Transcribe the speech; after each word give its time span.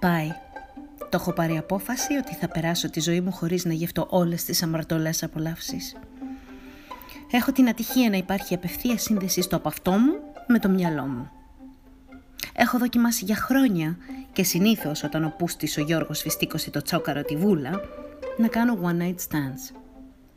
Πάει. 0.00 0.32
Το 0.98 1.16
έχω 1.20 1.32
πάρει 1.32 1.56
απόφαση 1.56 2.14
ότι 2.14 2.34
θα 2.34 2.48
περάσω 2.48 2.90
τη 2.90 3.00
ζωή 3.00 3.20
μου 3.20 3.32
χωρίς 3.32 3.64
να 3.64 3.72
γευτώ 3.72 4.06
όλες 4.10 4.44
τις 4.44 4.62
αμαρτωλές 4.62 5.22
απολαύσεις. 5.22 5.96
Έχω 7.30 7.52
την 7.52 7.68
ατυχία 7.68 8.10
να 8.10 8.16
υπάρχει 8.16 8.54
απευθεία 8.54 8.98
σύνδεση 8.98 9.42
στο 9.42 9.56
από 9.56 9.68
αυτό 9.68 9.90
μου 9.90 10.12
με 10.46 10.58
το 10.58 10.68
μυαλό 10.68 11.02
μου. 11.02 11.30
Έχω 12.52 12.78
δοκιμάσει 12.78 13.24
για 13.24 13.36
χρόνια 13.36 13.96
και 14.32 14.42
συνήθως 14.42 15.02
όταν 15.02 15.24
ο 15.24 15.34
Πούστης 15.38 15.76
ο 15.76 15.80
Γιώργος 15.80 16.20
φυστήκωσε 16.20 16.70
το 16.70 16.82
τσόκαρο 16.82 17.22
τη 17.22 17.36
βούλα 17.36 17.80
να 18.36 18.48
κάνω 18.48 18.78
one 18.82 19.02
night 19.02 19.14
stands. 19.28 19.76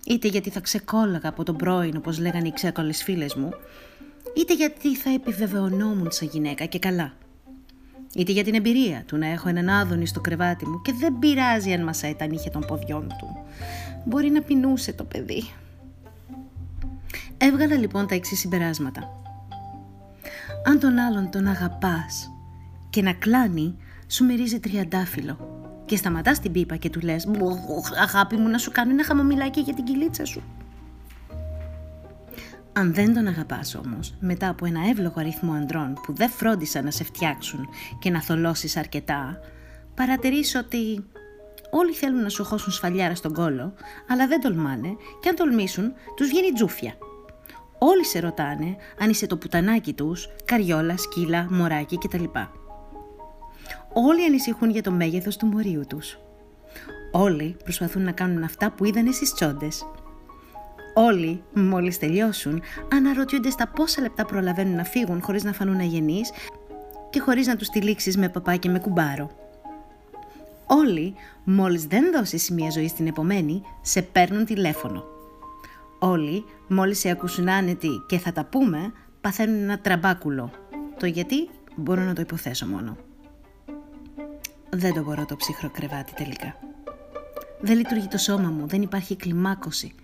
Είτε 0.05 0.27
γιατί 0.27 0.49
θα 0.49 0.59
ξεκόλαγα 0.59 1.29
από 1.29 1.43
τον 1.43 1.55
πρώην 1.55 1.97
όπως 1.97 2.19
λέγανε 2.19 2.47
οι 2.47 2.51
ξέκολες 2.53 3.03
φίλες 3.03 3.35
μου, 3.35 3.49
είτε 4.35 4.53
γιατί 4.53 4.95
θα 4.95 5.09
επιβεβαιωνόμουν 5.09 6.11
σαν 6.11 6.27
γυναίκα 6.31 6.65
και 6.65 6.79
καλά. 6.79 7.13
Είτε 8.15 8.31
για 8.31 8.43
την 8.43 8.53
εμπειρία 8.53 9.03
του 9.07 9.17
να 9.17 9.27
έχω 9.27 9.49
έναν 9.49 9.69
άδωνη 9.69 10.05
στο 10.05 10.21
κρεβάτι 10.21 10.67
μου 10.67 10.81
και 10.81 10.93
δεν 10.93 11.19
πειράζει 11.19 11.73
αν 11.73 11.83
μασάει 11.83 12.15
τα 12.15 12.25
νύχια 12.25 12.51
των 12.51 12.65
ποδιών 12.67 13.07
του. 13.07 13.37
Μπορεί 14.05 14.29
να 14.29 14.41
πεινούσε 14.41 14.93
το 14.93 15.03
παιδί. 15.03 15.43
Έβγαλα 17.37 17.75
λοιπόν 17.75 18.07
τα 18.07 18.15
εξής 18.15 18.39
συμπεράσματα. 18.39 19.21
Αν 20.65 20.79
τον 20.79 20.97
άλλον 20.97 21.29
τον 21.29 21.47
αγαπάς 21.47 22.31
και 22.89 23.01
να 23.01 23.13
κλάνει, 23.13 23.75
σου 24.07 24.25
μυρίζει 24.25 24.59
τριαντάφυλλο 24.59 25.37
και 25.85 25.95
σταματάς 25.95 26.39
την 26.39 26.51
πίπα 26.51 26.75
και 26.75 26.89
του 26.89 26.99
λες 26.99 27.27
«Αγάπη 28.03 28.35
μου 28.35 28.47
να 28.47 28.57
σου 28.57 28.71
κάνω 28.71 28.91
ένα 28.91 29.03
χαμομηλάκι 29.03 29.59
για 29.59 29.73
την 29.73 29.83
κυλίτσα 29.83 30.25
σου». 30.25 30.43
Αν 32.75 32.93
δεν 32.93 33.13
τον 33.13 33.27
αγαπάς 33.27 33.75
όμως, 33.75 34.13
μετά 34.19 34.49
από 34.49 34.65
ένα 34.65 34.79
εύλογο 34.89 35.13
αριθμό 35.17 35.53
ανδρών 35.53 35.93
που 36.03 36.13
δεν 36.13 36.29
φρόντισαν 36.29 36.83
να 36.83 36.91
σε 36.91 37.03
φτιάξουν 37.03 37.69
και 37.99 38.09
να 38.09 38.21
θολώσεις 38.21 38.77
αρκετά, 38.77 39.39
παρατηρείς 39.95 40.55
ότι 40.55 41.05
όλοι 41.71 41.93
θέλουν 41.93 42.21
να 42.21 42.29
σου 42.29 42.43
χώσουν 42.43 42.71
σφαλιάρα 42.71 43.15
στον 43.15 43.33
κόλο, 43.33 43.73
αλλά 44.07 44.27
δεν 44.27 44.41
τολμάνε 44.41 44.95
και 45.21 45.29
αν 45.29 45.35
τολμήσουν 45.35 45.93
τους 46.15 46.27
βγαίνει 46.27 46.51
τζούφια. 46.51 46.93
Όλοι 47.77 48.05
σε 48.05 48.19
ρωτάνε 48.19 48.75
αν 48.99 49.09
είσαι 49.09 49.27
το 49.27 49.37
πουτανάκι 49.37 49.93
τους, 49.93 50.29
καριόλα, 50.45 50.97
σκύλα, 50.97 51.47
μωράκι 51.49 51.97
κτλ. 51.97 52.23
Όλοι 53.93 54.25
ανησυχούν 54.25 54.69
για 54.69 54.83
το 54.83 54.91
μέγεθος 54.91 55.37
του 55.37 55.45
μωρίου 55.45 55.83
τους. 55.87 56.17
Όλοι 57.11 57.57
προσπαθούν 57.63 58.03
να 58.03 58.11
κάνουν 58.11 58.43
αυτά 58.43 58.71
που 58.71 58.85
είδανε 58.85 59.11
στις 59.11 59.33
τσόντες. 59.33 59.85
Όλοι, 60.93 61.43
μόλις 61.53 61.99
τελειώσουν, 61.99 62.61
αναρωτιούνται 62.93 63.49
στα 63.49 63.67
πόσα 63.67 64.01
λεπτά 64.01 64.25
προλαβαίνουν 64.25 64.75
να 64.75 64.83
φύγουν 64.83 65.21
χωρίς 65.21 65.43
να 65.43 65.53
φανούν 65.53 65.79
αγενείς 65.79 66.31
και 67.09 67.19
χωρίς 67.19 67.47
να 67.47 67.55
τους 67.55 67.69
τυλίξεις 67.69 68.17
με 68.17 68.29
παπά 68.29 68.55
και 68.55 68.69
με 68.69 68.79
κουμπάρο. 68.79 69.29
Όλοι, 70.65 71.13
μόλις 71.43 71.85
δεν 71.85 72.11
δώσεις 72.11 72.49
μια 72.49 72.69
ζωή 72.69 72.87
στην 72.87 73.07
επομένη, 73.07 73.61
σε 73.81 74.01
παίρνουν 74.01 74.45
τηλέφωνο. 74.45 75.03
Όλοι, 75.99 76.45
μόλις 76.67 76.99
σε 76.99 77.09
ακούσουν 77.09 77.49
άνετοι 77.49 77.89
και 78.07 78.17
θα 78.17 78.31
τα 78.31 78.45
πούμε, 78.45 78.91
παθαίνουν 79.21 79.61
ένα 79.61 79.79
τραμπάκουλο. 79.79 80.51
Το 80.99 81.05
γιατί 81.05 81.49
μπορώ 81.75 82.01
να 82.01 82.13
το 82.13 82.21
υποθέσω 82.21 82.67
μόνο. 82.67 82.97
Δεν 84.69 84.93
το 84.93 85.03
μπορώ 85.03 85.25
το 85.25 85.35
ψυχρό 85.35 85.69
κρεβάτι 85.69 86.13
τελικά. 86.13 86.55
Δεν 87.61 87.77
λειτουργεί 87.77 88.07
το 88.07 88.17
σώμα 88.17 88.49
μου, 88.49 88.67
δεν 88.67 88.81
υπάρχει 88.81 89.15
κλιμάκωση. 89.15 89.95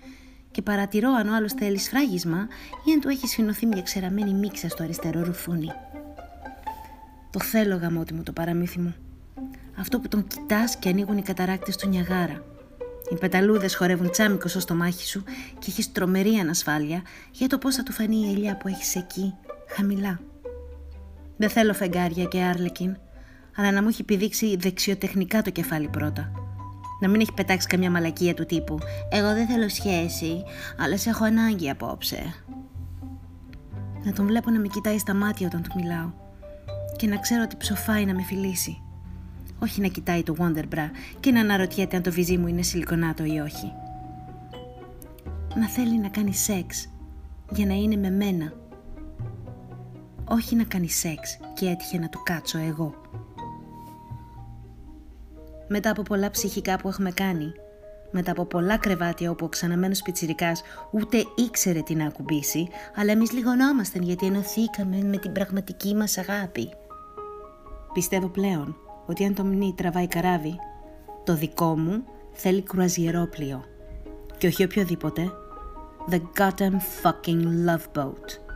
Και 0.60 0.66
παρατηρώ 0.66 1.14
αν 1.14 1.30
ο 1.30 1.36
άλλος 1.36 1.54
θέλει 1.54 1.78
σφράγισμα 1.78 2.48
ή 2.84 2.92
αν 2.92 3.00
του 3.00 3.10
έχει 3.10 3.28
σφινωθεί 3.28 3.66
μια 3.66 3.82
ξεραμένη 3.82 4.34
μίξα 4.34 4.70
στο 4.70 4.84
αριστερό 4.84 5.24
ρουφούνι. 5.24 5.72
Το 7.30 7.40
θέλω 7.40 7.76
γαμότι 7.76 8.14
μου 8.14 8.24
το 8.24 8.32
παραμύθι 8.32 8.80
μου. 8.80 8.96
Αυτό 9.80 10.00
που 10.00 10.08
τον 10.08 10.28
κοιτάς 10.28 10.78
και 10.78 10.90
ανοίγουν 10.90 11.18
οι 11.18 11.22
καταράκτες 11.22 11.76
του 11.76 11.88
Νιαγάρα. 11.88 12.44
Οι 13.12 13.16
πεταλούδες 13.16 13.76
χορεύουν 13.76 14.12
τσάμικο 14.12 14.48
στο 14.48 14.60
στομάχι 14.60 15.08
σου 15.08 15.24
και 15.60 15.66
έχεις 15.68 15.92
τρομερή 15.92 16.36
ανασφάλεια 16.36 17.02
για 17.32 17.48
το 17.48 17.58
πώς 17.58 17.76
θα 17.76 17.84
του 17.84 17.92
φανεί 17.92 18.18
η 18.18 18.32
ελιά 18.32 18.58
που 18.58 18.68
έχεις 18.68 18.96
εκεί, 18.96 19.34
χαμηλά. 19.68 20.20
Δεν 21.38 21.50
θέλω 21.50 21.74
φεγγάρια 21.74 22.26
και 22.26 22.42
άρλεκιν 22.42 22.98
αλλά 23.56 23.72
να 23.72 23.82
μου 23.82 23.88
έχει 23.88 24.04
πηδήξει 24.04 24.56
δεξιοτεχνικά 24.56 25.42
το 25.42 25.50
κεφάλι 25.50 25.88
πρώτα. 25.88 26.32
Να 27.00 27.10
μην 27.10 27.22
έχει 27.22 27.34
πετάξει 27.34 27.68
καμιά 27.68 27.92
μαλακία 27.92 28.34
του 28.34 28.46
τύπου 28.46 28.78
«Εγώ 29.10 29.34
δεν 29.34 29.48
θέλω 29.48 29.70
σχέση, 29.70 30.44
αλλά 30.78 30.98
σε 30.98 31.10
έχω 31.10 31.24
ανάγκη 31.24 31.70
απόψε». 31.70 32.34
Να 34.04 34.14
τον 34.14 34.26
βλέπω 34.26 34.50
να 34.50 34.60
με 34.60 34.68
κοιτάει 34.68 34.98
στα 34.98 35.14
μάτια 35.14 35.48
όταν 35.48 35.62
του 35.62 35.72
μιλάω 35.76 36.12
και 36.96 37.08
να 37.08 37.18
ξέρω 37.18 37.44
ότι 37.44 37.56
ψοφάει 37.56 38.06
να 38.06 38.14
με 38.14 38.24
φιλήσει. 38.24 38.82
Όχι 39.60 39.82
να 39.82 39.88
κοιτάει 39.88 40.24
το 40.24 40.36
Wonder 40.40 40.64
Bra 40.76 40.90
και 41.20 41.32
να 41.32 41.40
αναρωτιέται 41.40 41.96
αν 41.96 42.04
το 42.04 42.12
βυζί 42.12 42.38
μου 42.38 42.48
είναι 42.48 42.62
σιλικονάτο 42.62 43.24
ή 43.24 43.40
όχι. 43.40 43.72
Να 45.56 45.68
θέλει 45.68 46.00
να 46.00 46.10
κάνει 46.10 46.34
σεξ 46.34 46.90
για 47.52 47.66
να 47.66 47.74
είναι 47.74 47.96
με 47.96 48.10
μένα. 48.10 48.54
Όχι 50.26 50.56
να 50.56 50.64
κάνει 50.64 50.90
σεξ 50.90 51.38
και 51.54 51.68
έτυχε 51.68 51.98
να 51.98 52.10
του 52.10 52.22
κάτσω 52.24 52.58
εγώ 52.58 52.96
μετά 55.70 55.90
από 55.90 56.02
πολλά 56.02 56.30
ψυχικά 56.30 56.78
που 56.78 56.88
έχουμε 56.88 57.12
κάνει, 57.12 57.52
μετά 58.12 58.32
από 58.32 58.46
πολλά 58.46 58.78
κρεβάτια 58.78 59.32
όπου 59.32 59.46
ο 59.46 59.50
ξαναμένος 59.50 60.02
πιτσιρικάς 60.02 60.62
ούτε 60.92 61.24
ήξερε 61.36 61.82
τι 61.82 61.96
να 61.96 62.06
ακουμπήσει, 62.06 62.68
αλλά 62.96 63.12
εμείς 63.12 63.32
λιγονόμασταν 63.32 64.02
γιατί 64.02 64.26
ενωθήκαμε 64.26 65.02
με 65.04 65.18
την 65.18 65.32
πραγματική 65.32 65.96
μας 65.96 66.18
αγάπη. 66.18 66.70
Πιστεύω 67.94 68.28
πλέον 68.28 68.76
ότι 69.06 69.26
αν 69.26 69.34
το 69.34 69.44
μνή 69.44 69.74
τραβάει 69.78 70.08
καράβι, 70.08 70.56
το 71.24 71.36
δικό 71.36 71.78
μου 71.78 72.04
θέλει 72.32 72.62
κρουαζιερόπλιο. 72.62 73.64
Και 74.38 74.48
όχι 74.48 74.64
οποιοδήποτε. 74.64 75.32
The 76.10 76.22
goddamn 76.38 76.78
fucking 77.04 77.44
love 77.68 78.02
boat. 78.02 78.49